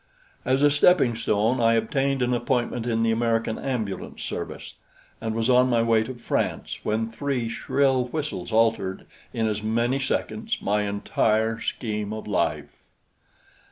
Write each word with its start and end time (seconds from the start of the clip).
As 0.43 0.63
a 0.63 0.71
stepping 0.71 1.13
stone 1.13 1.59
I 1.61 1.75
obtained 1.75 2.23
an 2.23 2.33
appointment 2.33 2.87
in 2.87 3.03
the 3.03 3.11
American 3.11 3.59
ambulance 3.59 4.23
service 4.23 4.73
and 5.21 5.35
was 5.35 5.47
on 5.47 5.69
my 5.69 5.83
way 5.83 6.01
to 6.01 6.15
France 6.15 6.79
when 6.81 7.07
three 7.07 7.47
shrill 7.47 8.05
whistles 8.05 8.51
altered, 8.51 9.05
in 9.31 9.45
as 9.45 9.61
many 9.61 9.99
seconds, 9.99 10.57
my 10.59 10.89
entire 10.89 11.59
scheme 11.59 12.13
of 12.13 12.25
life. 12.25 12.81